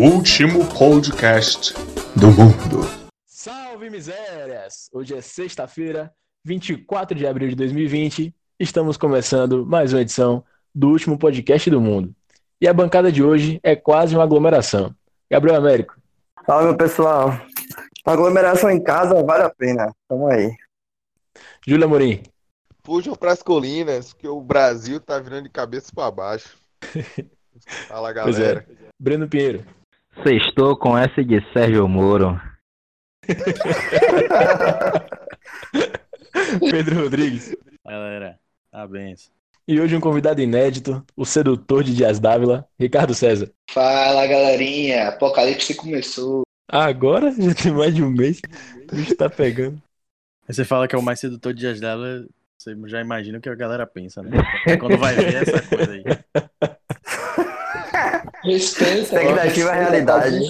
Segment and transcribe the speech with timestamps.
[0.00, 1.74] último podcast
[2.16, 2.88] do mundo.
[3.26, 4.88] Salve misérias!
[4.94, 6.10] Hoje é sexta-feira,
[6.42, 8.34] 24 de abril de 2020.
[8.58, 10.42] Estamos começando mais uma edição
[10.74, 12.14] do último podcast do mundo.
[12.58, 14.94] E a bancada de hoje é quase uma aglomeração.
[15.30, 15.94] Gabriel Américo.
[16.46, 17.38] Fala, meu pessoal.
[18.02, 19.94] Aglomeração em casa vale a pena.
[20.08, 20.50] Tamo aí.
[21.66, 22.22] Júlia Morim.
[22.82, 26.56] Fujam pras colinas, que o Brasil tá virando de cabeça para baixo.
[27.86, 28.14] Fala, é.
[28.14, 28.66] galera.
[28.98, 29.62] Breno Pinheiro.
[30.22, 32.38] Sextou com essa de Sérgio Moro.
[36.70, 37.56] Pedro Rodrigues.
[37.86, 38.38] Galera,
[38.70, 39.14] tá bem.
[39.66, 43.50] E hoje um convidado inédito, o sedutor de Dias Dávila, Ricardo César.
[43.70, 46.42] Fala galerinha, Apocalipse começou.
[46.70, 48.42] Agora já tem mais de um mês.
[48.92, 49.80] O bicho tá pegando.
[50.46, 52.26] Aí você fala que é o mais sedutor de Dias dela,
[52.58, 54.36] você já imagina o que a galera pensa, né?
[54.78, 56.04] Quando vai ver essa coisa aí.
[58.42, 59.00] Respeita.
[59.00, 60.40] Expectativa realidade.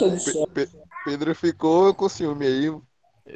[1.05, 2.73] Pedro ficou com ciúme aí.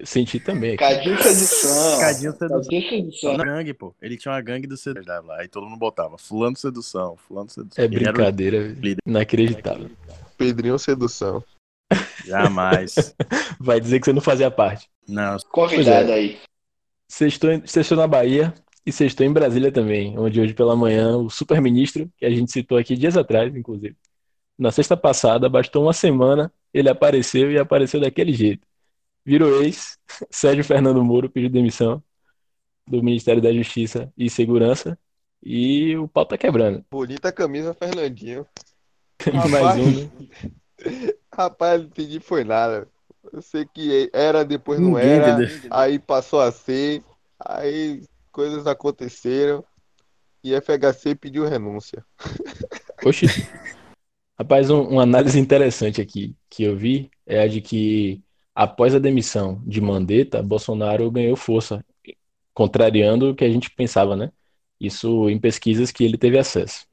[0.05, 0.77] Senti também.
[0.77, 2.01] Cadinho Sedução.
[2.01, 2.63] Cadinho sedução.
[2.63, 3.37] Cadinho Sedução.
[3.37, 3.95] Na gangue, pô.
[4.03, 5.41] Ele tinha uma gangue do sedução lá.
[5.41, 7.83] Aí todo mundo botava fulano sedução, fulano sedução.
[7.83, 9.91] É Ele brincadeira, inacreditável.
[10.37, 11.45] Pedrinho Sedução.
[12.27, 13.15] Jamais.
[13.61, 14.89] Vai dizer que você não fazia parte.
[15.07, 16.15] Não, Convidado é.
[16.15, 16.39] aí.
[17.09, 18.53] Sextou na Bahia
[18.85, 22.77] e sextou em Brasília também, onde hoje pela manhã o super-ministro, que a gente citou
[22.77, 23.97] aqui dias atrás, inclusive,
[24.59, 28.67] na sexta passada, bastou uma semana, ele apareceu e apareceu daquele jeito.
[29.25, 29.99] Virou ex,
[30.31, 32.03] Sérgio Fernando Moro pediu demissão
[32.87, 34.99] do Ministério da Justiça e Segurança
[35.43, 36.85] e o pau tá quebrando.
[36.91, 38.47] Bonita camisa, Fernandinho.
[39.51, 40.11] Mais um, né?
[41.35, 42.89] Rapaz, não entendi foi nada.
[43.33, 45.43] Eu sei que era, depois não Ninguém era.
[45.43, 45.69] entendeu.
[45.71, 47.03] Aí passou a ser.
[47.39, 49.65] Aí coisas aconteceram.
[50.43, 52.05] E FHC pediu renúncia.
[53.05, 53.27] Oxi.
[54.39, 58.23] Rapaz, um- uma análise interessante aqui que eu vi é a de que
[58.55, 61.85] após a demissão de Mandetta, Bolsonaro ganhou força,
[62.55, 64.33] contrariando o que a gente pensava, né?
[64.81, 66.87] Isso em pesquisas que ele teve acesso.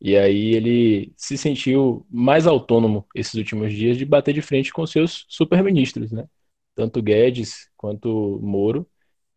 [0.00, 4.86] E aí ele se sentiu mais autônomo esses últimos dias de bater de frente com
[4.86, 6.26] seus superministros, né?
[6.74, 8.88] Tanto Guedes quanto Moro,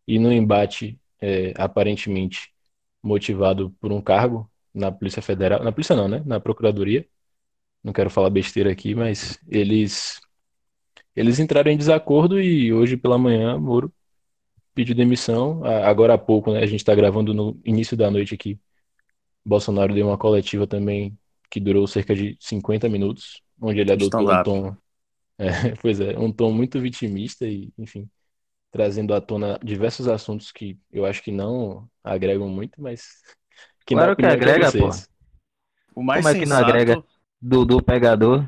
[0.06, 2.52] e no embate é, aparentemente
[3.02, 6.22] motivado por um cargo na Polícia Federal, na polícia não, né?
[6.26, 7.06] Na Procuradoria.
[7.82, 10.20] Não quero falar besteira aqui, mas eles
[11.16, 13.92] eles entraram em desacordo e hoje pela manhã Moro
[14.74, 15.64] pediu demissão.
[15.64, 16.60] Agora há pouco, né?
[16.60, 18.58] A gente está gravando no início da noite aqui.
[19.44, 21.18] Bolsonaro deu uma coletiva também
[21.50, 24.76] que durou cerca de 50 minutos, onde ele adotou um tom,
[25.38, 28.08] é, pois é, um tom muito vitimista e, enfim,
[28.72, 33.08] trazendo à tona diversos assuntos que eu acho que não agregam muito, mas
[33.86, 35.08] que Claro que agrega, vocês.
[35.94, 36.56] o mais Como é que não sensato.
[36.56, 37.02] agrega?
[37.40, 38.46] Dudu Pegador.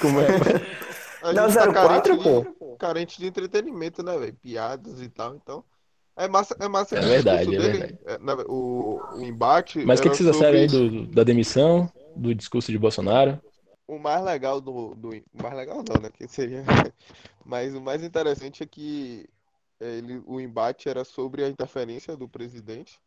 [0.00, 1.32] Como é?
[1.32, 2.76] Não, tá 04, carente de, pô.
[2.76, 4.34] carente de entretenimento, né, velho?
[4.34, 5.64] Piadas e tal, então.
[6.16, 9.98] É massa, é massa É o verdade, é dele, é, na- o, o embate Mas
[9.98, 13.40] o que, que vocês acharam aí do- da demissão, do discurso de Bolsonaro?
[13.88, 15.08] O mais legal do, do.
[15.10, 16.10] o mais legal não, né?
[16.12, 16.64] Que seria.
[17.44, 19.26] Mas o mais interessante é que
[19.80, 22.98] é, ele, o embate era sobre a interferência do presidente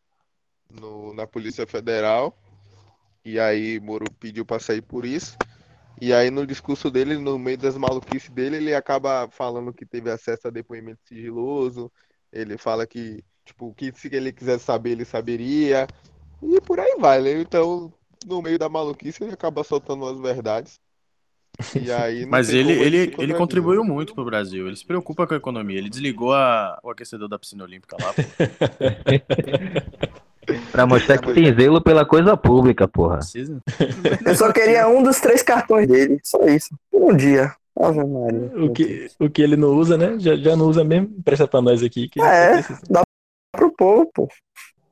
[0.69, 2.35] no, na Polícia Federal.
[3.25, 5.35] E aí Moro pediu para sair por isso.
[5.99, 10.11] E aí no discurso dele, no meio das maluquices dele, ele acaba falando que teve
[10.11, 11.91] acesso a depoimento sigiloso.
[12.31, 15.87] Ele fala que, tipo, que se ele quisesse saber, ele saberia.
[16.43, 17.41] E por aí vai, né?
[17.41, 17.91] Então,
[18.25, 20.79] no meio da maluquice, ele acaba soltando as verdades.
[21.75, 21.89] E
[22.27, 24.67] Mas ele, ele, ele contribuiu muito pro Brasil.
[24.67, 25.77] Ele se preocupa com a economia.
[25.77, 28.13] Ele desligou a- o aquecedor da piscina olímpica lá.
[30.71, 33.19] Pra mostrar que tem zelo pela coisa pública, porra.
[34.25, 36.19] Eu só queria um dos três cartões dele.
[36.23, 36.69] Só isso.
[36.93, 37.53] Um dia.
[37.77, 38.51] Ave Maria.
[38.55, 40.15] O que, o que ele não usa, né?
[40.19, 41.09] Já, já não usa mesmo.
[41.23, 42.07] Presta pra nós aqui.
[42.09, 42.53] Que É.
[42.53, 42.79] precisa.
[43.51, 44.27] Pro povo, pô.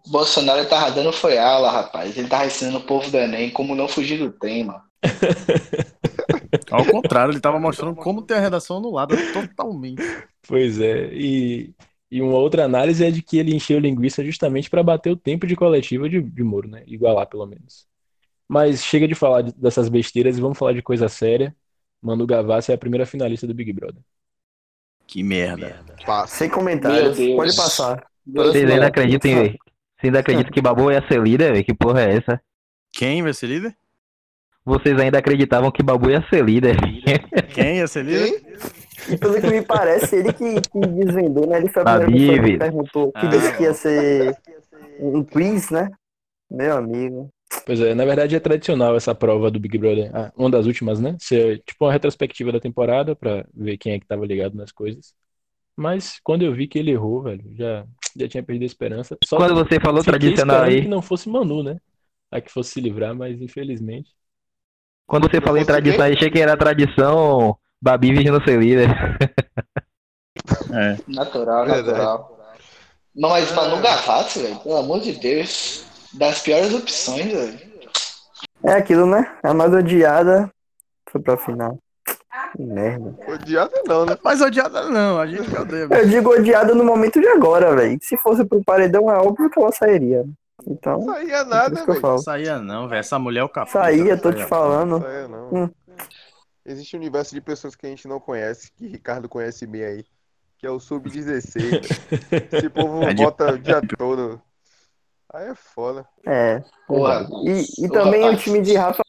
[0.07, 2.17] Bolsonaro tava dando foi aula, rapaz.
[2.17, 4.83] Ele tava ensinando o povo do Enem como não fugir do tema.
[6.71, 10.03] Ao contrário, ele tava mostrando como ter a redação anulada totalmente.
[10.47, 11.07] Pois é.
[11.13, 11.73] E,
[12.13, 15.47] e uma outra análise é de que ele encheu linguiça justamente para bater o tempo
[15.47, 16.83] de coletiva de, de Moro, né?
[16.85, 17.87] Igualar, pelo menos.
[18.47, 21.55] Mas chega de falar de- dessas besteiras e vamos falar de coisa séria.
[21.99, 24.01] Manu Gavassi é a primeira finalista do Big Brother.
[25.07, 25.83] Que merda.
[26.05, 26.35] Passa.
[26.35, 27.17] Sem comentários.
[27.17, 28.05] Pode passar.
[28.27, 29.57] Vocês ainda acreditam em.
[29.99, 31.65] Vocês acreditam que Babu ia ser líder, velho?
[31.65, 32.41] Que porra é essa?
[32.91, 33.75] Quem vai ser líder?
[34.63, 36.77] Vocês ainda acreditavam que Babu ia ser líder.
[37.53, 38.39] Quem ia ser líder?
[38.39, 38.82] Quem?
[39.09, 41.57] E pelo que me parece, ele que, que desvendou, né?
[41.57, 43.27] Ele foi a primeira pessoa que perguntou, que Ah.
[43.27, 44.37] disse que ia ser
[44.99, 45.89] um quiz, né?
[46.49, 47.29] Meu amigo.
[47.65, 50.99] Pois é, na verdade é tradicional essa prova do Big Brother, ah, uma das últimas,
[50.99, 51.15] né?
[51.19, 55.13] Ser tipo uma retrospectiva da temporada pra ver quem é que tava ligado nas coisas.
[55.75, 57.85] Mas quando eu vi que ele errou, velho, já,
[58.15, 59.17] já tinha perdido a esperança.
[59.23, 61.77] Só Quando você falou tradicional aí, que não fosse Manu, né?
[62.31, 64.11] A que fosse se livrar, mas infelizmente.
[65.05, 66.15] quando você falou em tradição, quem?
[66.15, 68.89] achei que era tradição Babi Virgem ser líder.
[70.73, 70.97] É.
[71.05, 71.87] Natural, Verdade.
[71.87, 72.39] natural.
[73.13, 75.83] Não, mas Manu Gavassi, velho, pelo amor de Deus.
[76.13, 77.59] Das piores opções, velho.
[78.63, 79.29] É aquilo, né?
[79.43, 80.49] A mais odiada
[81.09, 81.77] foi pra final.
[82.55, 83.15] Que merda.
[83.27, 84.17] Odiada não, né?
[84.23, 85.87] Mas odiada não, a gente odeia.
[85.91, 87.97] Eu digo odiada no momento de agora, velho.
[88.01, 90.23] Se fosse pro paredão, é óbvio que ela sairia.
[90.65, 91.99] Então, Não saía é nada, eu velho.
[91.99, 92.17] falo.
[92.19, 92.99] Saía não, velho.
[92.99, 93.71] Essa mulher é o capeta.
[93.79, 94.91] Saía, tô te falando.
[94.91, 95.49] Não saía não.
[95.53, 95.69] Hum.
[96.65, 100.05] Existe um universo de pessoas que a gente não conhece, que Ricardo conhece bem aí,
[100.57, 101.81] que é o Sub-16.
[102.53, 104.41] Esse povo É de- vota o dia todo.
[105.33, 106.07] Aí é foda.
[106.25, 106.63] É.
[106.87, 107.27] Porra.
[107.45, 109.01] E, e também o time de Rafa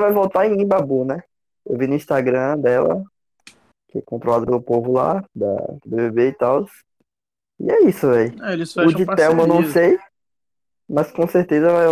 [0.00, 1.22] vai voltar em Babu, né?
[1.64, 3.04] Eu vi no Instagram dela,
[3.88, 5.54] que é controlado pelo povo lá, da
[5.84, 6.66] do BBB e tal.
[7.60, 8.34] E é isso, velho.
[8.42, 8.54] É,
[8.84, 9.98] O de Thelma eu não sei,
[10.88, 11.86] mas com certeza vai,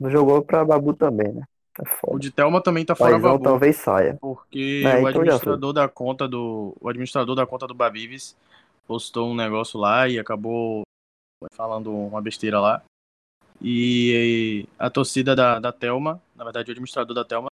[0.00, 1.42] vai- jogou pra Babu também, né?
[1.78, 3.44] É O de Thelma também tá fora Paizão Babu.
[3.44, 4.18] talvez saia.
[4.20, 6.76] Porque É, o então administrador da conta do.
[6.80, 8.36] O administrador da conta do Babives
[8.86, 10.82] postou um negócio lá e acabou
[11.52, 12.82] falando uma besteira lá.
[13.60, 17.48] E a torcida da, da Thelma, na verdade o administrador da Thelma,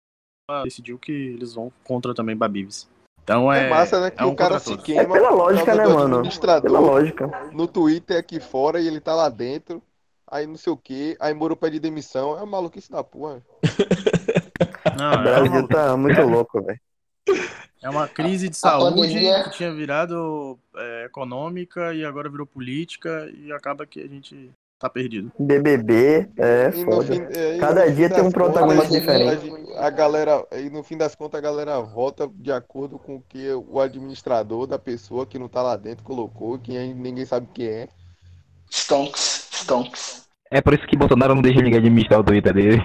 [0.64, 2.88] decidiu que eles vão contra também Babives.
[3.24, 3.66] Então é.
[3.66, 4.12] É, massa, né?
[4.12, 6.22] Que é um o cara se queima É pela lógica, né, mano?
[6.62, 7.28] Pela lógica.
[7.52, 9.82] no Twitter aqui fora e ele tá lá dentro.
[10.28, 12.32] Aí não sei o que, aí Moro pede demissão.
[12.34, 13.42] É uma maluquice da porra.
[14.98, 16.80] Não, O é, Brasil uma, tá muito louco, velho.
[17.84, 23.30] é uma crise de saúde pandemia- que tinha virado é, econômica e agora virou política
[23.36, 25.32] e acaba que a gente tá perdido.
[25.40, 27.14] BBB, é E foda.
[27.14, 29.74] fim, é, Cada dia tem um protagonista contas, diferente.
[29.76, 33.22] A, a galera, e no fim das contas, a galera vota de acordo com o
[33.28, 37.48] que o administrador da pessoa que não tá lá dentro colocou, que aí ninguém sabe
[37.54, 37.88] quem é.
[38.72, 40.26] Stonks, Stonks.
[40.52, 42.84] É por isso que Bolsonaro não deixa ninguém administrar o Twitter dele.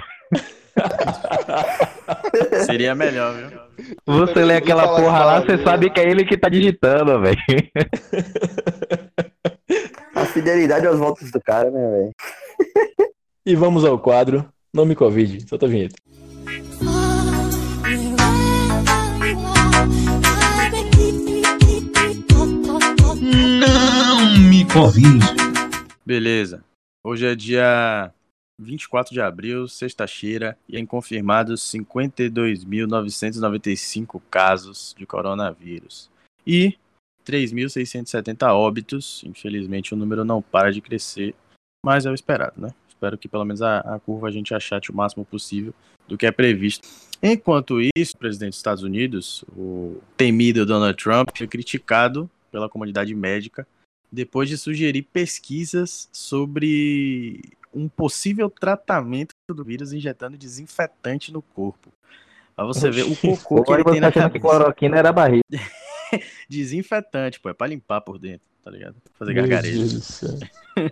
[2.65, 3.51] Seria melhor, viu?
[4.07, 7.21] Você lê não aquela porra lá, não, você sabe que é ele que tá digitando,
[7.21, 7.37] velho.
[10.15, 12.11] A fidelidade aos votos do cara, né, velho?
[13.47, 15.49] E vamos ao quadro Nome Covid.
[15.49, 15.97] Solta a vinheta.
[23.61, 25.27] Não me convide.
[26.05, 26.65] Beleza.
[27.03, 28.13] Hoje é dia
[28.61, 36.11] 24 de abril, sexta-feira, e em confirmados 52.995 casos de coronavírus.
[36.47, 36.77] E
[37.25, 39.25] 3.670 óbitos.
[39.25, 41.35] Infelizmente o número não para de crescer,
[41.83, 42.75] mas é o esperado, né?
[42.87, 45.73] Espero que pelo menos a, a curva a gente achate o máximo possível
[46.07, 46.87] do que é previsto.
[47.23, 53.15] Enquanto isso, o presidente dos Estados Unidos, o temido Donald Trump, foi criticado pela comunidade
[53.15, 53.67] médica
[54.11, 57.41] depois de sugerir pesquisas sobre
[57.73, 61.93] um possível tratamento do vírus injetando desinfetante no corpo.
[62.57, 64.59] Pra você ver o cocô que ele tem na achando que cabeça.
[64.59, 65.45] cloroquina era barriga.
[66.49, 68.97] Desinfetante, pô, é pra limpar por dentro, tá ligado?
[69.15, 70.01] Fazer gargarejo.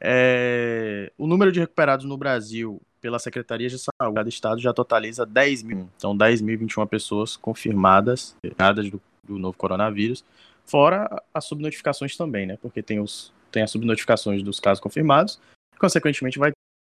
[0.00, 5.26] É, o número de recuperados no Brasil pela Secretaria de Saúde do Estado já totaliza
[5.26, 5.90] 10 mil.
[5.98, 10.24] São 10.021 pessoas confirmadas confirmadas do, do novo coronavírus,
[10.68, 12.58] fora as subnotificações também, né?
[12.60, 15.40] Porque tem, os, tem as subnotificações dos casos confirmados,
[15.74, 16.52] e, consequentemente vai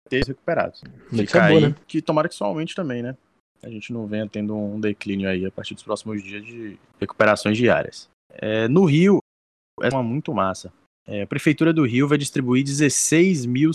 [0.09, 0.81] ter os recuperados.
[1.11, 1.75] Notícia Fica boa, né?
[1.87, 3.17] que tomara que isso aumente também, né?
[3.63, 7.57] A gente não venha tendo um declínio aí a partir dos próximos dias de recuperações
[7.57, 8.09] diárias.
[8.33, 9.19] É, no Rio,
[9.81, 10.73] é uma muito massa.
[11.07, 13.71] É, a Prefeitura do Rio vai distribuir 16 mil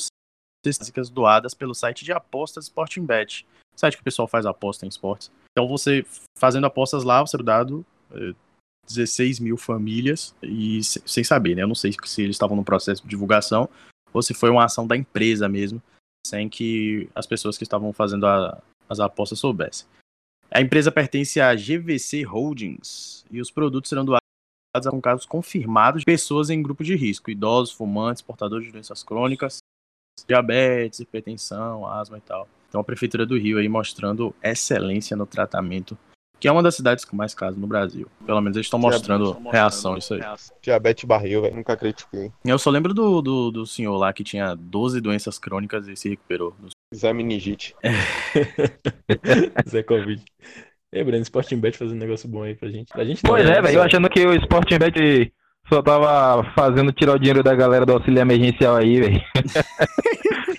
[0.64, 3.46] cestas doadas pelo site de apostas Sporting Bet.
[3.76, 5.30] Site que o pessoal faz aposta em esportes.
[5.52, 6.04] Então você
[6.36, 8.34] fazendo apostas lá, você é dado é,
[8.86, 11.62] 16 mil famílias e se- sem saber, né?
[11.62, 13.68] Eu não sei se eles estavam no processo de divulgação
[14.12, 15.82] ou se foi uma ação da empresa mesmo,
[16.26, 19.86] sem que as pessoas que estavam fazendo a- as apostas soubessem.
[20.50, 24.20] A empresa pertence à GVC Holdings e os produtos serão doados
[24.88, 29.58] com casos confirmados de pessoas em grupo de risco, idosos, fumantes, portadores de doenças crônicas,
[30.26, 32.48] diabetes, hipertensão, asma e tal.
[32.68, 35.96] Então a Prefeitura do Rio aí mostrando excelência no tratamento,
[36.38, 38.06] que é uma das cidades com mais casos no Brasil.
[38.24, 40.20] Pelo menos eles estão mostrando reação a isso aí.
[40.62, 41.56] Diabetes barril, velho.
[41.56, 42.30] Nunca critiquei.
[42.44, 46.08] Eu só lembro do, do, do senhor lá que tinha 12 doenças crônicas e se
[46.08, 46.54] recuperou.
[46.94, 47.74] Zé Meningite.
[49.68, 50.22] Zé Covid.
[50.92, 52.92] E aí, Breno, Sporting Bet fazendo um negócio bom aí pra gente.
[52.92, 53.58] Pra gente Pois né?
[53.58, 53.78] é, velho.
[53.78, 55.32] Eu achando que o Sporting Bet
[55.68, 59.20] só tava fazendo tirar o dinheiro da galera do auxílio emergencial aí, velho.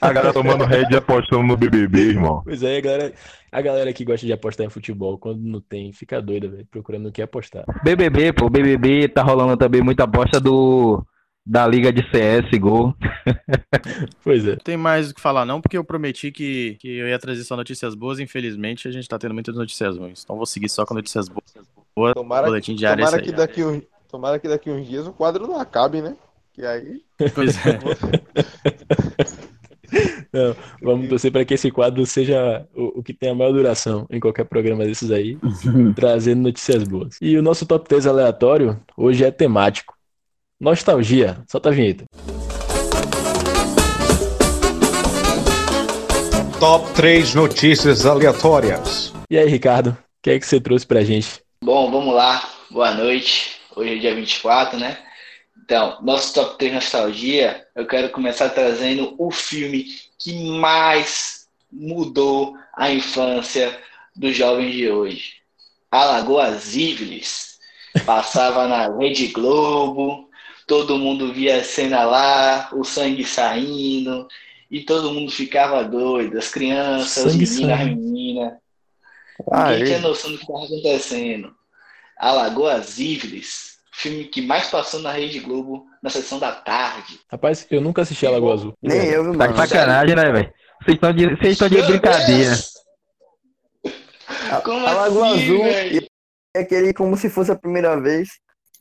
[0.02, 2.42] A galera tomando head e apostando no BBB, irmão.
[2.44, 3.14] Pois é, a galera,
[3.52, 7.08] a galera que gosta de apostar em futebol, quando não tem, fica doida, velho, procurando
[7.08, 7.66] o que apostar.
[7.84, 11.04] BBB, pô, BBB tá rolando também muita aposta do
[11.48, 12.94] da liga de CS, gol.
[14.22, 14.52] Pois é.
[14.52, 17.44] Não tem mais o que falar, não, porque eu prometi que, que eu ia trazer
[17.46, 18.20] só notícias boas.
[18.20, 20.24] Infelizmente, a gente tá tendo muitas notícias ruins.
[20.24, 22.14] Então vou seguir só com notícias boas.
[22.14, 23.36] Tomara, Boletim diário é tomara, que aí.
[23.36, 26.18] daqui um, tomara que daqui uns dias o quadro não acabe, né?
[26.54, 27.02] Que aí.
[27.34, 27.80] Pois é.
[30.38, 34.20] Não, vamos torcer para que esse quadro seja o, o que tenha maior duração em
[34.20, 35.36] qualquer programa desses aí,
[35.96, 37.18] trazendo notícias boas.
[37.20, 39.96] E o nosso top 3 aleatório hoje é temático.
[40.60, 41.44] Nostalgia.
[41.48, 42.06] Solta a vinheta.
[46.60, 49.14] Top 3 notícias aleatórias.
[49.30, 51.42] E aí, Ricardo, o que é que você trouxe pra gente?
[51.64, 52.48] Bom, vamos lá.
[52.70, 53.60] Boa noite.
[53.76, 55.00] Hoje é dia 24, né?
[55.64, 59.86] Então, nosso top 3 nostalgia, eu quero começar trazendo o filme
[60.20, 63.78] que mais mudou a infância
[64.16, 65.34] dos jovens de hoje.
[65.92, 67.58] Alagoas Íviles.
[68.06, 70.30] Passava na Rede Globo,
[70.68, 74.28] todo mundo via a cena lá, o sangue saindo,
[74.70, 78.54] e todo mundo ficava doido, as crianças, os Sangue meninos, as meninas.
[79.52, 81.56] Ah, Ninguém tinha eu- noção do que estava acontecendo.
[82.20, 87.20] Alagoas Íviles, filme que mais passou na Rede Globo na sessão da tarde.
[87.32, 88.74] Rapaz, eu nunca assisti a Lagoa Azul.
[88.82, 90.54] nem eu, viu, Tá de sacanagem, né, velho?
[90.84, 92.56] Vocês estão de, de Meu brincadeira.
[94.64, 96.08] Como A Lagoa assim, Azul velho?
[96.56, 98.30] É aquele como se fosse a primeira vez.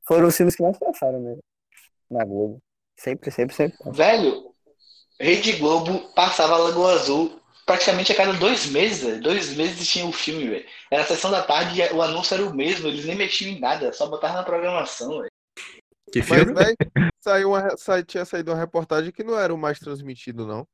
[0.07, 1.37] Foram os filmes que mais passaram, né?
[2.11, 2.61] Na Globo.
[2.95, 3.77] Sempre, sempre, sempre.
[3.93, 4.53] Velho,
[5.19, 9.21] Rede Globo passava Lagoa Azul praticamente a cada dois meses.
[9.21, 10.67] Dois meses tinha o filme, velho.
[10.91, 13.61] Era a sessão da tarde e o anúncio era o mesmo, eles nem mexiam em
[13.61, 15.31] nada, só botavam na programação, velho.
[16.13, 16.55] Que Mas, filme?
[16.55, 16.77] velho,
[17.21, 20.67] saiu uma, sai- tinha saído uma reportagem que não era o mais transmitido, não.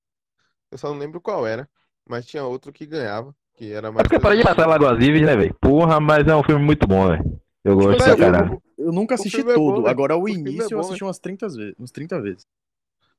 [0.70, 1.68] Eu só não lembro qual era.
[2.08, 5.22] Mas tinha outro que ganhava, que era É mais porque para de passar Lagoas Vives,
[5.22, 5.54] né, velho?
[5.60, 7.40] Porra, mas é um filme muito bom, velho.
[7.64, 8.62] Eu gosto Tipo pra assim, caralho.
[8.78, 9.86] Eu nunca O assisti filme é bom, todo.
[9.86, 11.74] Agora, o O é início eu bom, assisti umas 30 vezes.
[11.78, 12.44] Uns 30 vezes.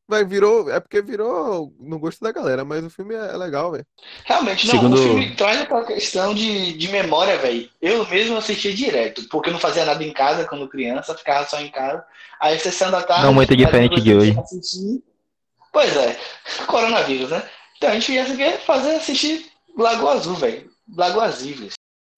[0.07, 3.71] Vai, virou, é porque virou no gosto da galera, mas o filme é, é legal,
[3.71, 3.85] velho.
[4.25, 7.69] Realmente, não, Segundo- o filme traz aquela questão de, de memória, velho.
[7.81, 11.59] Eu mesmo assistia direto, porque eu não fazia nada em casa quando criança, ficava só
[11.61, 12.03] em casa.
[12.39, 13.23] Aí, sessão da tarde.
[13.23, 14.31] Não muito diferente de hoje.
[14.31, 15.03] tinha que assistir.
[15.71, 16.19] Pois é,
[16.67, 17.41] coronavírus, né?
[17.77, 20.69] Então a gente ia fazer assistir Lagoa Azul, velho.
[20.95, 21.69] Lagoa Azul.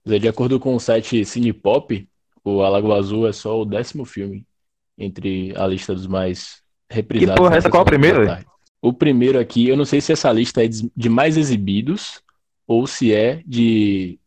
[0.05, 2.07] De acordo com o site Cinepop,
[2.43, 4.45] o A Lagoa Azul é só o décimo filme
[4.97, 7.35] entre a lista dos mais reprisados.
[7.35, 8.45] Que porra, na essa qual é o primeiro.
[8.81, 12.21] O primeiro aqui, eu não sei se essa lista é de mais exibidos
[12.67, 14.19] ou se é de,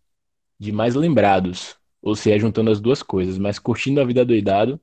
[0.58, 4.80] de mais lembrados, ou se é juntando as duas coisas, mas Curtindo a Vida Doidado,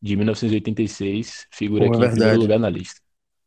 [0.00, 3.00] de 1986, figura Porra, aqui em primeiro lugar na lista.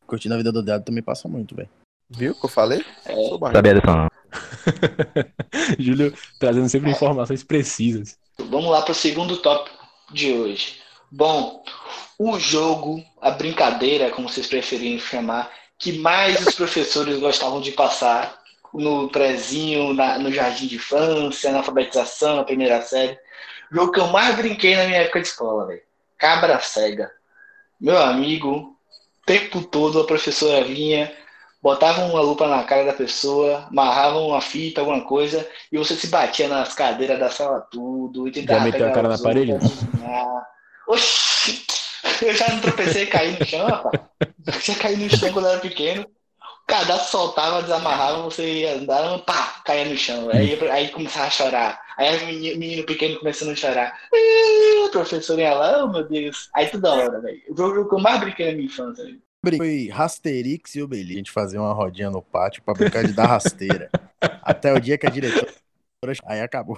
[0.05, 1.69] Curtindo a vida do dado também passa muito, velho.
[2.09, 2.83] Viu o que eu falei?
[3.05, 3.13] É.
[3.53, 4.07] Sabia dessa não.
[5.79, 8.17] Júlio trazendo sempre informações precisas.
[8.37, 9.77] Vamos lá para o segundo tópico
[10.11, 10.79] de hoje.
[11.09, 11.63] Bom,
[12.23, 18.39] o jogo, a brincadeira, como vocês preferirem chamar, que mais os professores gostavam de passar
[18.71, 23.17] no prezinho, na- no jardim de infância, na alfabetização, na primeira série.
[23.71, 25.81] O jogo que eu mais brinquei na minha época de escola, velho.
[26.15, 27.11] Cabra cega.
[27.79, 31.11] Meu amigo, o tempo todo a professora vinha,
[31.59, 36.05] botava uma lupa na cara da pessoa, amarrava uma fita, alguma coisa, e você se
[36.07, 39.53] batia nas cadeiras da sala tudo, e tentava Já meteu a cara na outros parede?
[39.53, 40.45] adivinhar.
[40.87, 41.80] Oxi!
[42.21, 44.01] Eu já não tropecei e caí no chão, rapaz.
[44.19, 46.03] Eu já caí no chão quando eu era pequeno.
[46.03, 50.29] O cadastro soltava, desamarrava, você ia andando, pá, caía no chão.
[50.29, 51.81] Aí, aí começava a chorar.
[51.97, 53.99] Aí o menino, menino pequeno começando a chorar.
[54.85, 56.49] A professora ia lá, oh meu Deus.
[56.55, 57.41] Aí toda hora, velho.
[57.49, 59.21] O jogo que eu mais brinquei na minha infância, velho.
[59.57, 61.15] Foi Rasterix e Obelix.
[61.15, 63.89] A gente fazia uma rodinha no pátio pra brincar de dar rasteira.
[64.43, 65.51] Até o dia que a diretora.
[66.25, 66.77] Aí acabou.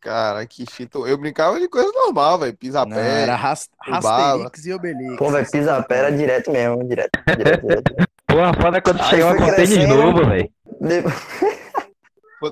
[0.00, 0.98] Cara, que fita.
[1.00, 2.52] Eu brincava de coisa normal, velho.
[2.52, 3.22] Não, Pisapé.
[3.22, 3.68] era ras...
[3.86, 4.44] o bala.
[4.44, 5.16] Rasterix e Obelix.
[5.16, 7.94] Pô, vai pisar pé era direto mesmo, direto, direto, direto.
[8.26, 9.94] Porra, foda é quando Aí chegava com tênis crescendo.
[9.94, 10.50] novo, velho.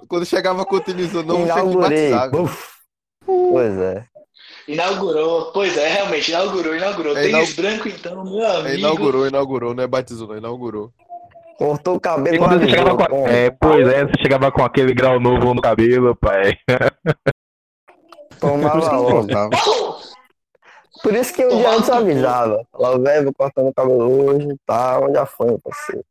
[0.06, 2.12] Quando, chegava com o utilizou novo, Inaugurei.
[3.24, 4.04] Pois é.
[4.66, 7.16] Inaugurou, pois é, realmente, inaugurou, inaugurou.
[7.16, 8.68] É, Tênis inau- branco, então, meu amigo.
[8.68, 10.92] É, inaugurou, inaugurou, não é batizou, não, inaugurou.
[11.56, 14.92] Cortou o cabelo E quando você chegava com, é, pois é, você chegava com aquele
[14.94, 16.56] grau novo no cabelo, pai.
[18.40, 19.10] Tomava Por isso que eu logo.
[19.16, 19.50] voltava.
[19.50, 19.98] Pô!
[21.02, 22.66] Por isso que um dia antes eu avisava.
[22.72, 26.04] Falava, velho, vou cortando o cabelo hoje e tal, já foi, meu parceiro.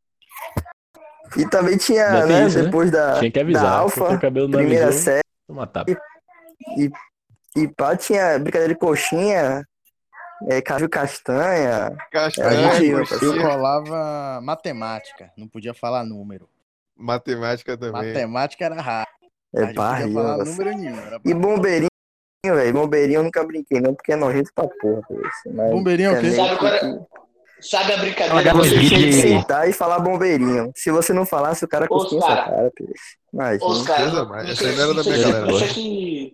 [1.35, 2.63] E também tinha, né, isso, né?
[2.65, 3.79] depois da, Tinha que avisar.
[3.79, 5.91] Alfa, o cabelo não primeira avisou, série, toma tapa.
[7.55, 9.67] e pá, tinha brincadeira de coxinha,
[10.47, 11.87] é, caju castanha.
[11.99, 16.47] A Castanha, gente- eu colava matemática, não podia falar número.
[16.95, 17.91] matemática também.
[18.13, 19.09] Matemática era raro.
[19.53, 20.13] É a gente não podia barriga.
[20.21, 20.51] falar nossa.
[20.51, 20.97] número nenhum.
[20.99, 21.89] Era E bombeirinho,
[22.45, 22.73] velho.
[22.73, 25.01] Bombeirinho eu nunca brinquei, não, porque é nojento pra porra.
[25.11, 26.31] isso, mas Bombeirinho é o quê?
[26.31, 27.17] Sabe tem que-
[27.59, 28.53] Sabe a brincadeira?
[28.53, 30.71] Você que de- sentar e falar bombeirinho.
[30.75, 32.85] Se você não falasse, o cara sua cara- cara, pô.
[33.33, 33.65] Imagina.
[33.65, 34.13] Os caras.
[34.49, 35.59] Essa aí não era da minha se- galera, não não.
[35.59, 36.33] sei se.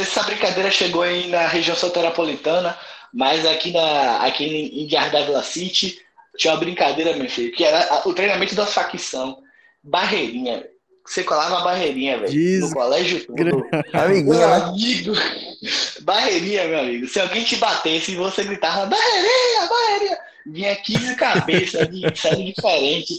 [0.00, 2.76] Essa brincadeira chegou aí na região soteropolitana,
[3.12, 5.98] mas aqui, na, aqui em Guardávila City
[6.36, 9.38] tinha uma brincadeira, meu filho, que era o treinamento da facção.
[9.82, 10.69] Barreirinha, velho.
[11.10, 12.60] Você colava a barreirinha, velho.
[12.60, 13.26] No colégio.
[13.92, 15.12] Amiguinho, Meu amigo.
[16.02, 17.08] Barreirinha, meu amigo.
[17.08, 23.18] Se alguém te batesse e você gritava, barreirinha, barreirinha, vinha 15 cabeças de série diferente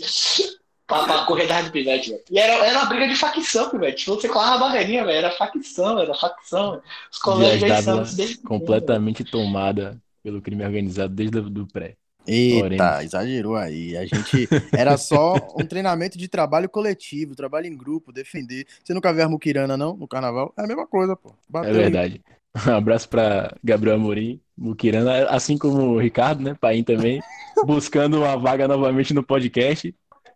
[0.88, 2.24] pra, pra correr da do pivete, velho.
[2.32, 4.06] E era, era uma briga de facção, pivete.
[4.06, 6.72] Se você colava a barreirinha, velho, era facção, era facção.
[6.72, 6.84] velho.
[7.12, 8.06] Os colégios aí são
[8.46, 11.98] completamente tomada pelo crime organizado desde o do pré.
[12.32, 13.04] Eita, Oremos.
[13.04, 13.98] exagerou aí.
[13.98, 18.66] A gente era só um treinamento de trabalho coletivo, trabalho em grupo, defender.
[18.82, 19.98] Você nunca viu a Muquirana, não?
[19.98, 20.54] No carnaval?
[20.58, 21.30] É a mesma coisa, pô.
[21.30, 22.22] É Bateu verdade.
[22.68, 26.54] Um abraço para Gabriel Amorim, Mukirana, assim como o Ricardo, né?
[26.60, 27.22] Paim também,
[27.66, 29.96] buscando uma vaga novamente no podcast.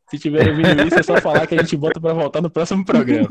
[0.10, 2.86] Se tiver ouvindo isso, é só falar que a gente bota para voltar no próximo
[2.86, 3.28] programa.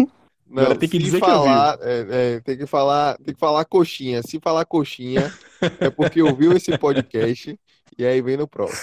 [0.47, 3.65] Não, Agora tem que dizer que falar, é, é, tem que falar, tem que falar
[3.65, 4.23] coxinha.
[4.23, 5.33] Se falar coxinha,
[5.81, 7.59] é porque ouviu esse podcast
[7.99, 8.79] e aí vem no próximo.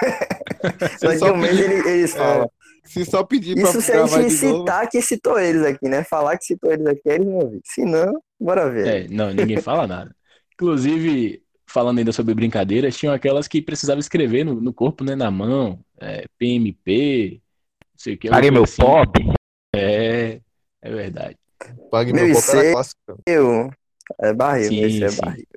[0.98, 2.50] Se Daqui só um mês ele- eles falam.
[2.84, 5.62] se só pedir pra Isso se a gravar gente de novo, citar que citou eles
[5.62, 6.04] aqui, né?
[6.04, 7.60] Falar que citou eles aqui, eles vão ouvir.
[7.64, 8.86] Se não, bora ver.
[9.04, 10.14] É, não, ninguém fala nada.
[10.54, 15.14] Inclusive, falando ainda sobre brincadeiras, tinham aquelas que precisavam escrever no, no corpo, né?
[15.14, 17.40] Na mão, é, PMP,
[17.80, 18.28] não sei o que.
[18.28, 18.82] Paguei alguma meu assim.
[18.82, 19.34] pop.
[19.74, 20.40] É,
[20.82, 21.36] é verdade.
[21.90, 22.72] pague Meu meu copo era IC.
[22.72, 23.00] clássico.
[23.26, 23.70] Eu,
[24.20, 25.20] é barriga, Sim, esse é sim.
[25.20, 25.48] barriga.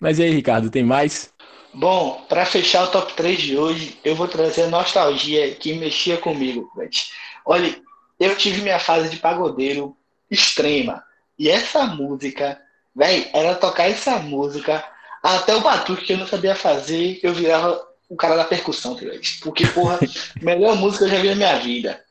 [0.00, 1.32] Mas e aí, Ricardo, tem mais?
[1.72, 6.16] Bom, para fechar o top 3 de hoje, eu vou trazer a nostalgia que mexia
[6.16, 7.12] comigo, gente.
[7.44, 7.80] Olha,
[8.18, 9.96] eu tive minha fase de pagodeiro
[10.30, 11.04] extrema.
[11.38, 12.60] E essa música,
[12.94, 14.84] velho, era tocar essa música
[15.22, 19.20] até o batuque que eu não sabia fazer, eu virava o cara da percussão, velho.
[19.42, 19.98] Porque, porra,
[20.40, 22.02] melhor música eu já vi na minha vida.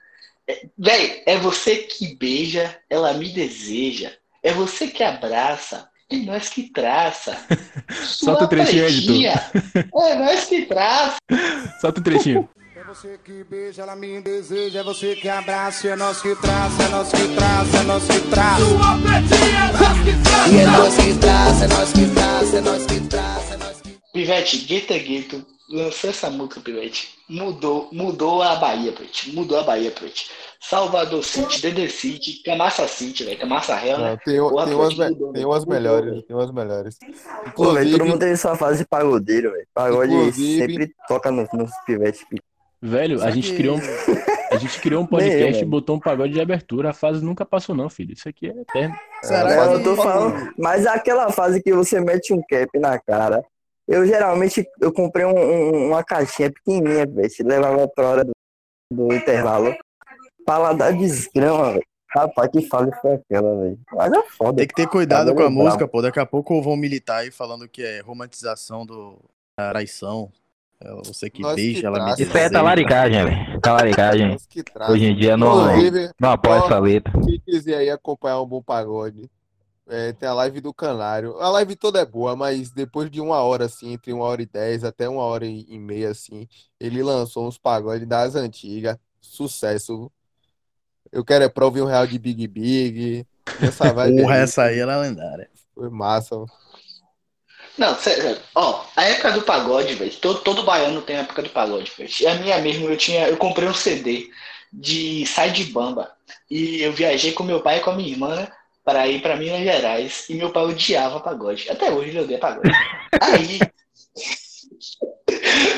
[0.48, 4.14] É, Véi, é você que beija, ela me deseja.
[4.42, 7.38] É você que abraça, é nós que traça.
[8.04, 11.18] Solta o trechinho, pretinha, É nós que traça.
[11.82, 12.50] Solta o trechinho.
[12.76, 16.84] É você que beija, ela me deseja, é você que abraça, é nós que traça,
[16.84, 18.64] é nós que traça, é nós que traça.
[20.50, 23.82] E é nós que traça, é nós que traça, é nós que traça, é nós
[23.82, 27.10] que Pivete, Gueta Gueto lançou essa música, Pivete.
[27.28, 29.32] Mudou, mudou a Bahia, Pivete.
[29.32, 30.30] Mudou a Bahia, Pivete.
[30.62, 33.40] Salvador City, Dede City, Camassa City, velho.
[33.40, 34.18] Camassa Real, né?
[34.26, 35.48] Tem, Porra, tem, umas, mudou, tem né?
[35.48, 36.98] umas melhores, tem umas melhores.
[37.56, 39.68] Pô, velho, todo mundo teve sua fase de pagodeiro, velho.
[39.74, 42.26] Pagode Inclusive- sempre toca nos, nos pivetes.
[42.82, 43.82] Velho, a gente criou um,
[44.52, 46.90] a gente criou um podcast e botou um pagode de abertura.
[46.90, 48.14] A fase nunca passou, não, filho.
[48.14, 48.96] Isso aqui é eterno.
[49.22, 53.44] Será que- eu tô falando, mas aquela fase que você mete um cap na cara.
[53.88, 57.30] Eu geralmente eu comprei um- um- uma caixinha pequenininha, velho.
[57.30, 58.32] Se levava pra hora do,
[58.92, 59.74] do intervalo.
[60.48, 61.84] Paladar desgrama, velho.
[62.10, 63.78] Rapaz, que fase foi aquela, velho.
[63.94, 64.56] Mas é foda.
[64.56, 65.52] Tem que ter cuidado com a bravo.
[65.52, 66.02] música, pô.
[66.02, 69.20] Daqui a pouco vão militar aí falando que é romantização do
[69.60, 70.32] da traição.
[70.80, 72.14] É você que Nós que beija, ela me.
[72.14, 73.60] Isso aí é talaricagem, velho.
[73.60, 74.38] Talaricagem.
[74.48, 74.64] que.
[74.90, 77.12] Hoje em dia não, Inclusive, não apoia essa letra.
[77.26, 79.30] quem quiser aí acompanhar um bom pagode,
[79.90, 81.36] é, tem a live do Canário.
[81.42, 84.46] A live toda é boa, mas depois de uma hora, assim, entre uma hora e
[84.46, 86.48] dez até uma hora e e meia, assim,
[86.80, 88.96] ele lançou uns pagodes das antigas.
[89.20, 90.10] Sucesso.
[91.12, 93.26] Eu quero é pra ouvir um real de Big Big.
[93.62, 95.50] Essa vibe Porra, aí essa aí ela é lendária.
[95.74, 96.36] foi massa.
[97.78, 100.16] Não, sério, ó, a época do pagode, velho.
[100.18, 102.10] Todo, todo baiano tem a época do pagode, velho.
[102.20, 104.30] E a minha mesmo, eu tinha, eu comprei um CD
[104.74, 106.12] de Sai de Bamba.
[106.50, 108.48] E eu viajei com meu pai e com a minha irmã, né?
[108.84, 110.28] Para ir para Minas Gerais.
[110.30, 111.70] E meu pai odiava pagode.
[111.70, 112.72] Até hoje ele odeia pagode.
[113.22, 113.60] Aí.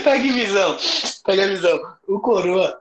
[0.03, 0.77] Pega a visão.
[1.25, 1.79] Pega a visão.
[2.07, 2.79] O coroa,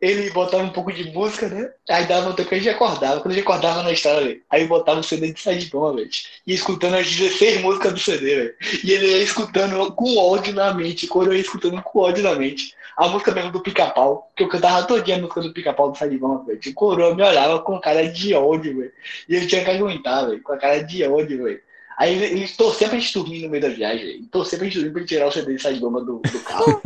[0.00, 1.70] ele botava um pouco de música, né?
[1.90, 3.20] Aí dava um tempo que a gente acordava.
[3.20, 5.96] Quando a gente acordava na história, velho, aí botava o CD de Sai de Bamba,
[5.96, 6.10] velho.
[6.46, 8.54] E escutando as 16 músicas do CD, velho.
[8.84, 11.06] E ele ia escutando com ódio na mente.
[11.06, 12.74] O coroa ia escutando com ódio na mente.
[12.96, 16.10] A música mesmo do pica-pau, que eu cantava todinha a música do pica-pau do Sai
[16.10, 16.60] de Bamba, velho.
[16.64, 18.92] O coroa me olhava com cara de ódio, velho.
[19.28, 21.60] E eu tinha que aguentar, velho, com a cara de ódio, velho.
[21.98, 24.26] Aí ele, ele torcia pra gente dormir no meio da viagem, velho.
[24.30, 26.40] Torcia pra gente dormir pra ele tirar o CD de Sai de Bamba do, do
[26.44, 26.80] carro.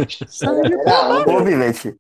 [0.87, 1.95] Era onda, Pô, Pivete.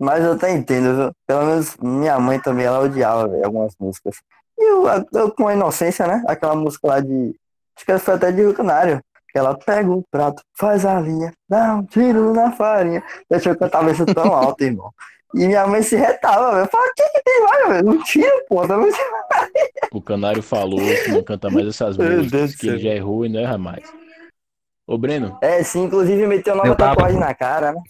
[0.00, 1.12] Mas eu até entendo, viu?
[1.26, 4.16] Pelo menos minha mãe também, ela odiava, velho, algumas músicas.
[4.58, 6.24] E eu, eu, com a inocência, né?
[6.26, 7.36] Aquela música lá de.
[7.76, 9.02] Acho que foi até de Rio Canário.
[9.30, 13.00] Que ela pega o prato, faz a linha, dá um tiro na farinha.
[13.30, 14.90] Deixa eu cantar isso tão alto, irmão.
[15.34, 16.68] E minha mãe se retava, velho.
[16.68, 17.84] Fala, o que que tem mais, velho?
[17.84, 18.66] Não tiro, pô.
[18.66, 18.76] Tá.
[19.92, 23.38] O Canário falou que não canta mais essas músicas, que ele já errou e não
[23.38, 23.84] erra mais.
[24.84, 27.80] Ô, Breno, É, sim, inclusive meteu nova tatuagem na cara, né?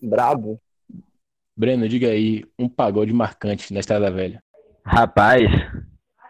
[0.00, 0.60] Brabo.
[1.60, 4.42] Breno, diga aí um pagode marcante na Estrada Velha.
[4.82, 5.42] Rapaz,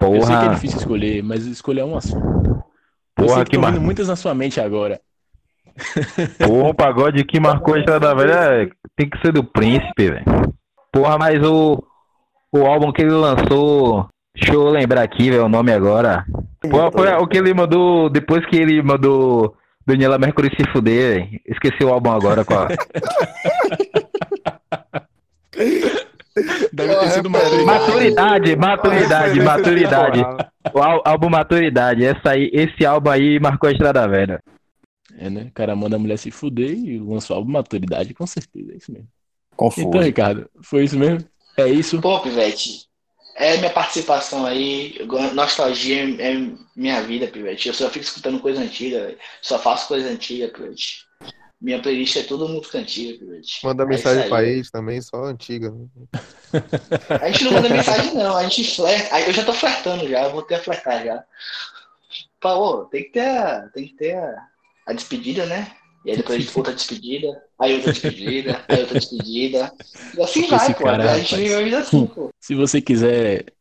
[0.00, 2.16] Eu sei que é porra, difícil escolher, mas escolher uma só.
[2.18, 2.64] Eu
[3.14, 5.00] Porra, sei que que mar- muitas na sua mente agora.
[6.44, 10.24] porra, o pagode que marcou a Estrada Velha é- tem que ser do Príncipe, velho.
[10.92, 11.80] Porra, mas o,
[12.52, 16.24] o álbum que ele lançou, deixa eu lembrar aqui, velho, o nome agora.
[16.60, 19.54] Porra, foi o que ele mandou, depois que ele mandou
[19.86, 21.40] Daniela Mercury se fuder, velho.
[21.46, 22.66] Esqueci o álbum agora, qual.
[26.72, 27.64] Deve ter sido Maturidade.
[27.64, 30.20] Maturidade, maturidade, maturidade.
[30.72, 32.04] O ál- álbum Maturidade.
[32.04, 34.42] Essa aí, esse álbum aí marcou a Estrada Velha.
[35.18, 35.46] É, né?
[35.48, 38.92] O cara manda a mulher se fuder e lançou álbum Maturidade, com certeza, é isso
[38.92, 39.08] mesmo.
[39.56, 39.88] Confuso.
[39.88, 41.28] Então, Ricardo, foi isso mesmo?
[41.56, 42.00] É isso?
[42.00, 42.86] Pô, Pivete,
[43.36, 44.94] é minha participação aí.
[45.34, 47.68] Nostalgia é é minha vida, Pivete.
[47.68, 49.18] Eu só fico escutando coisa antiga, velho.
[49.42, 51.04] Só faço coisa antiga, Pivete.
[51.60, 53.60] Minha playlist é tudo música antiga, Pivete.
[53.64, 55.70] Manda mensagem pra eles também, só antiga.
[55.70, 55.86] né?
[57.20, 58.34] A gente não manda mensagem, não.
[58.34, 59.14] A gente flerta.
[59.14, 61.22] Aí eu já tô flertando já, eu vou ter a flertar já.
[62.40, 64.46] Pá, ô, tem que ter a, tem que ter a,
[64.86, 65.70] a despedida, né?
[66.04, 69.72] E aí depois a gente outra despedida, aí outra despedida, aí outra despedida.
[70.16, 70.84] E assim vai, Esse pô.
[70.84, 72.30] cara, a gente vive a vida assim, pô.
[72.40, 73.52] Se você quiser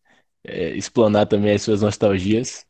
[0.46, 2.66] é, explanar também as suas nostalgias,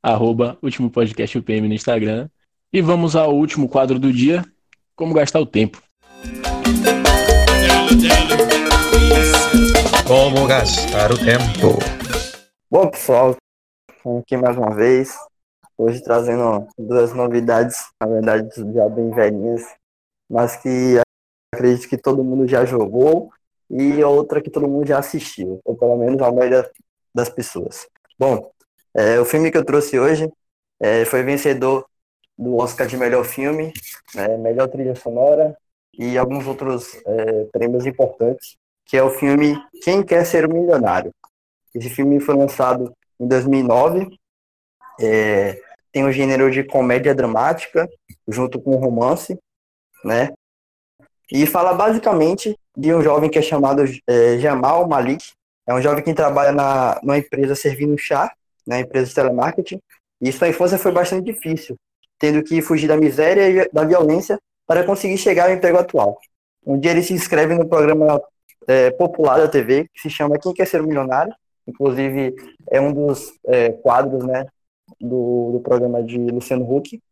[0.00, 2.28] arroba último podcast UPM no Instagram.
[2.72, 4.42] E vamos ao último quadro do dia,
[5.02, 5.82] como gastar o tempo.
[10.06, 11.80] Como gastar o tempo?
[12.70, 13.34] Bom, pessoal,
[13.90, 15.12] estamos aqui mais uma vez.
[15.76, 19.62] Hoje trazendo duas novidades, na verdade já bem velhinhas,
[20.30, 21.00] mas que
[21.52, 23.32] acredito que todo mundo já jogou
[23.68, 26.70] e outra que todo mundo já assistiu, ou pelo menos a maioria
[27.12, 27.88] das pessoas.
[28.16, 28.52] Bom,
[28.94, 30.30] é, o filme que eu trouxe hoje
[30.80, 31.88] é, foi vencedor
[32.38, 33.72] do Oscar de melhor filme,
[34.14, 35.56] né, melhor trilha sonora
[35.98, 41.12] e alguns outros é, prêmios importantes, que é o filme Quem Quer Ser um Milionário.
[41.74, 44.18] Esse filme foi lançado em 2009.
[45.00, 45.58] É,
[45.90, 47.88] tem o gênero de comédia dramática,
[48.26, 49.38] junto com romance,
[50.04, 50.32] né?
[51.30, 55.32] E fala basicamente de um jovem que é chamado é, Jamal Malik.
[55.66, 58.32] É um jovem que trabalha na, numa empresa servindo chá,
[58.66, 59.80] na empresa de telemarketing.
[60.20, 61.76] E sua infância foi bastante difícil,
[62.22, 66.20] tendo que fugir da miséria e da violência para conseguir chegar ao emprego atual.
[66.64, 68.22] Um dia ele se inscreve no programa
[68.68, 71.34] é, popular da TV, que se chama Quem Quer Ser Milionário.
[71.66, 72.32] Inclusive,
[72.70, 74.46] é um dos é, quadros né,
[75.00, 77.02] do, do programa de Luciano Huck.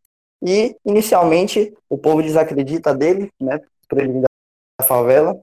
[0.46, 4.23] E, inicialmente, o povo desacredita dele, né, por ele vir
[4.81, 5.37] da favela,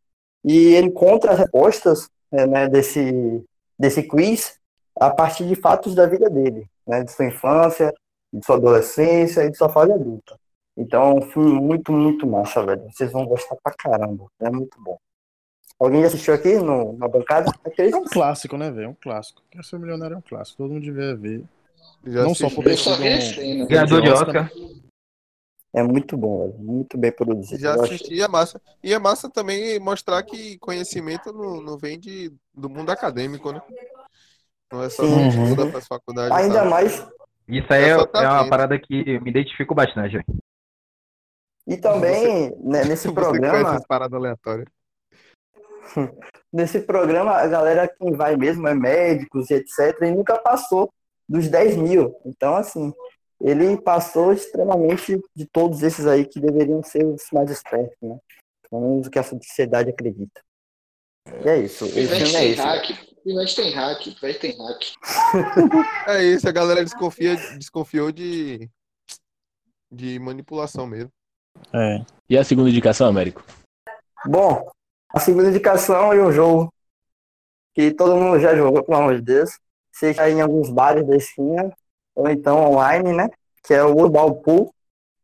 [0.45, 3.43] e ele encontra as respostas é, né, desse,
[3.77, 4.57] desse quiz
[4.97, 7.93] a partir de fatos da vida dele, né, de sua infância,
[8.33, 10.37] de sua adolescência e de sua fase adulta.
[10.77, 12.83] Então, é um filme muito, muito massa, velho.
[12.91, 14.25] Vocês vão gostar pra caramba.
[14.39, 14.97] É muito bom.
[15.79, 17.51] Alguém já assistiu aqui no, na bancada?
[17.65, 18.85] Aqueles- É um clássico, né, velho?
[18.85, 19.41] É um clássico.
[19.49, 20.57] Quer ser milionário é um clássico.
[20.57, 21.43] Todo mundo devia ver.
[22.05, 22.55] Já Não só assisti.
[22.63, 23.65] por só sido vi um- né?
[23.65, 24.51] Ganhador de Oscar.
[25.73, 26.59] É muito bom, velho.
[26.59, 27.61] Muito bem produzido.
[27.61, 28.59] Já assisti e é massa.
[28.83, 33.61] E é massa também mostrar que conhecimento não, não vem de, do mundo acadêmico, né?
[34.71, 35.71] Não é só Uhum.
[35.71, 36.33] faz faculdade.
[36.33, 36.69] Ainda sabe?
[36.69, 37.07] mais.
[37.47, 40.19] Isso aí é, É tá é uma parada que eu me identifico bastante.
[41.65, 44.67] E também, né, nesse Você programa, essas paradas aleatórias.
[46.51, 50.01] nesse programa, a galera quem vai mesmo é médicos e etc.
[50.01, 50.91] E nunca passou
[51.27, 52.15] dos 10 mil.
[52.25, 52.93] Então, assim,
[53.39, 58.17] ele passou extremamente de todos esses aí que deveriam ser os mais espertos, né?
[58.69, 60.41] Pelo menos o que a sociedade acredita.
[61.43, 61.85] E é isso.
[61.85, 64.81] Esse Pivete filme é tem Pivete tem hack, Pivete tem hack.
[66.07, 68.69] É isso, a galera desconfia, desconfiou de,
[69.91, 71.11] de manipulação mesmo.
[71.73, 72.05] É.
[72.29, 73.43] E a segunda indicação, Américo?
[74.25, 74.71] Bom,
[75.09, 76.73] a segunda indicação é um jogo
[77.75, 79.59] que todo mundo já jogou, pelo amor de Deus.
[79.91, 81.69] Seja em alguns bares da esquina,
[82.15, 83.29] ou então online, né?
[83.61, 84.73] Que é o Urbal Pool.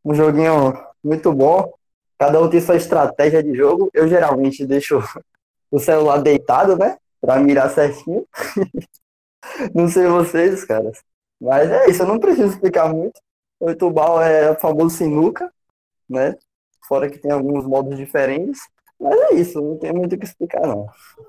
[0.04, 1.72] Um joguinho muito bom.
[2.18, 3.88] Cada um tem sua estratégia de jogo.
[3.94, 5.02] Eu geralmente deixo
[5.72, 6.98] o celular deitado, né?
[7.24, 8.26] Pra mirar certinho.
[9.74, 11.02] não sei vocês, caras.
[11.40, 13.18] Mas é isso, eu não preciso explicar muito.
[13.58, 15.50] O Itubal é o famoso sinuca,
[16.08, 16.34] né?
[16.86, 18.60] Fora que tem alguns modos diferentes.
[19.00, 20.86] Mas é isso, não tem muito o que explicar, não.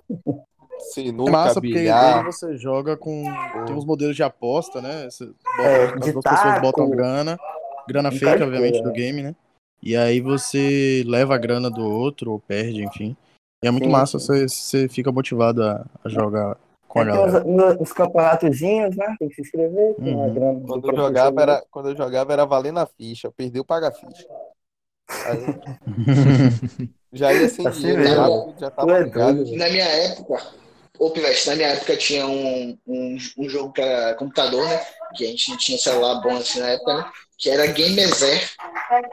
[0.78, 2.20] Sinuca, É massa porque bilhar.
[2.20, 3.24] ele você joga com.
[3.66, 5.06] Tem uns modelos de aposta, né?
[5.10, 6.62] Você bota, É, as duas pessoas taco.
[6.62, 7.40] botam grana.
[7.88, 9.36] grana fake, obviamente, que- do game, né?
[9.82, 13.16] E aí você leva a grana do outro ou perde, enfim.
[13.64, 14.26] E é muito Sim, massa, sim.
[14.28, 17.46] você, você fica motivado a, a jogar com a É, galera.
[17.46, 19.16] uns, uns campeonatozinhos, né?
[19.20, 20.34] Tem que se inscrever, tem Uhum.
[20.34, 20.62] grana.
[20.68, 23.32] Quando eu jogava, era, quando eu jogava era valendo a ficha.
[23.32, 24.26] Perdeu, paga a ficha.
[25.26, 25.62] Aí
[27.14, 29.36] já ia sem Assim dinheiro, já, já é tava ligado.
[29.36, 29.58] doido, velho.
[29.58, 30.42] Na minha época,
[31.00, 34.82] ô Pivete, na minha época tinha um, um, um jogo para computador, né?
[35.16, 37.12] Que a gente não tinha celular bom assim na época, né?
[37.38, 38.50] Que era Gamezer,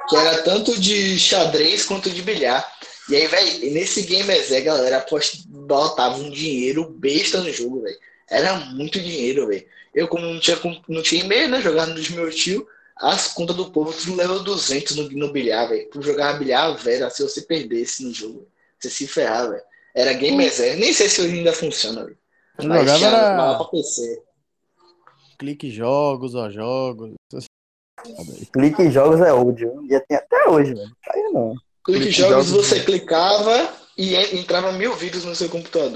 [0.08, 2.66] que era tanto de xadrez quanto de bilhar.
[3.12, 7.98] E aí, velho, nesse Gamezer, galera, aposta, botava um dinheiro besta no jogo, velho.
[8.26, 9.66] Era muito dinheiro, velho.
[9.94, 11.60] Eu, como não tinha, não tinha e-mail, né?
[11.60, 15.90] Jogava nos meus tio, as contas do povo tudo leva 200 no, no bilhar, velho.
[15.90, 18.48] Tu jogava bilhar, velho, se você perdesse no jogo,
[18.80, 19.62] você se ferrava, velho.
[19.94, 20.78] Era Gamezer.
[20.78, 22.18] Nem sei se hoje ainda funciona, velho.
[22.58, 24.22] Jogava tinha era- pra PC.
[25.38, 27.12] Clique jogos, ó, jogos.
[28.50, 29.66] Clique em jogos é old.
[29.66, 30.96] Um dia tem até hoje, velho.
[31.04, 31.54] Tá aí não.
[31.84, 35.94] Clique Clique jogos, jogos, você clicava e en- entrava mil vídeos no seu computador.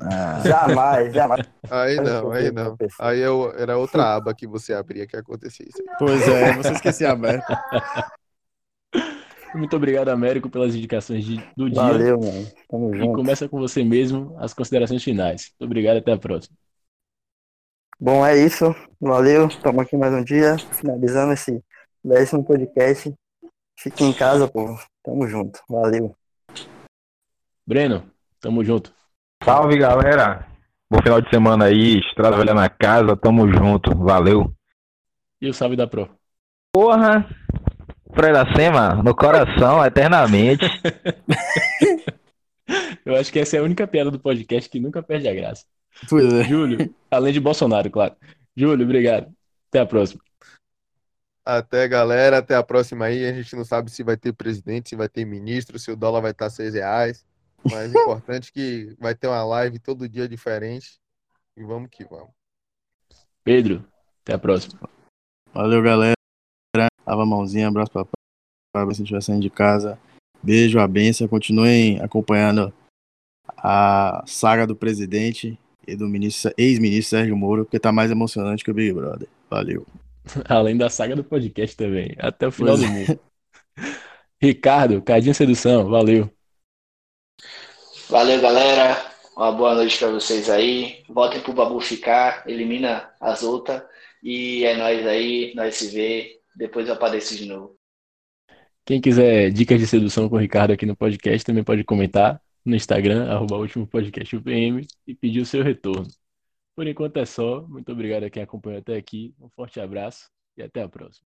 [0.00, 1.44] Ah, Jamais, jamais.
[1.70, 2.76] Aí não, aí não.
[3.00, 5.82] Aí eu, era outra aba que você abria que acontecia isso.
[5.98, 7.46] pois é, você esquecia aberto.
[9.54, 11.80] Muito obrigado, Américo, pelas indicações de- do dia.
[11.82, 12.46] Valeu, mano.
[12.68, 13.12] Tamo E junto.
[13.14, 15.50] começa com você mesmo as considerações finais.
[15.58, 16.54] Muito obrigado, até a próxima.
[17.98, 18.66] Bom, é isso.
[19.00, 19.48] Valeu.
[19.48, 20.56] Estamos aqui mais um dia.
[20.58, 21.60] Finalizando esse
[22.04, 23.12] décimo podcast.
[23.80, 24.76] Fique em casa, povo.
[25.04, 25.60] Tamo junto.
[25.68, 26.16] Valeu.
[27.64, 28.10] Breno,
[28.40, 28.92] tamo junto.
[29.44, 30.48] Salve, galera.
[30.90, 34.52] Bom final de semana aí, Estrada Velha na casa, tamo junto, valeu.
[35.40, 36.10] E o salve da Pro.
[36.72, 37.28] Porra,
[38.14, 40.64] Fredacema, no coração, eternamente.
[43.04, 45.64] Eu acho que essa é a única piada do podcast que nunca perde a graça.
[46.08, 46.42] Pois é.
[46.42, 48.16] Júlio, além de Bolsonaro, claro.
[48.56, 49.32] Júlio, obrigado.
[49.68, 50.20] Até a próxima.
[51.48, 52.38] Até, galera.
[52.38, 53.24] Até a próxima aí.
[53.24, 56.20] A gente não sabe se vai ter presidente, se vai ter ministro, se o dólar
[56.20, 57.24] vai estar seis reais.
[57.64, 61.00] Mas o importante é que vai ter uma live todo dia diferente.
[61.56, 62.28] E vamos que vamos.
[63.42, 63.82] Pedro,
[64.20, 64.78] até a próxima.
[65.54, 66.12] Valeu, galera.
[67.06, 68.04] Lava a mãozinha, abraço pra
[68.74, 69.98] papai, se estiver saindo de casa.
[70.42, 71.26] Beijo, a benção.
[71.26, 72.74] Continuem acompanhando
[73.56, 78.70] a saga do presidente e do ministro, ex-ministro Sérgio Moro, porque tá mais emocionante que
[78.70, 79.26] o Big Brother.
[79.48, 79.86] Valeu.
[80.48, 82.14] Além da saga do podcast também.
[82.18, 82.98] Até o final Pois do é.
[82.98, 83.20] mundo.
[84.40, 86.30] Ricardo, Cadinho Sedução, valeu.
[88.08, 88.96] Valeu, galera.
[89.36, 91.04] Uma boa noite pra vocês aí.
[91.08, 93.82] Voltem pro Babu ficar, elimina as outras.
[94.22, 96.40] E é nóis aí, nós se vê.
[96.56, 97.76] Depois eu apareço de novo.
[98.84, 102.74] Quem quiser dicas de sedução com o Ricardo aqui no podcast também pode comentar no
[102.74, 106.06] Instagram, arroba último podcast UPM, e pedir o seu retorno.
[106.78, 107.66] Por enquanto é só.
[107.68, 109.34] Muito obrigado a quem acompanhou até aqui.
[109.40, 111.26] Um forte abraço e até a próxima.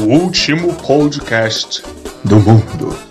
[0.00, 1.82] O último podcast
[2.24, 3.02] do mundo.